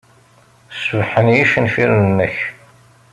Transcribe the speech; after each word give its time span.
Cebḥen 0.81 1.27
yicenfiren-nnek. 1.35 2.35